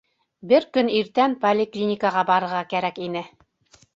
[0.51, 3.25] Бер көн иртән поликлиникаға барырға кәрәк ине.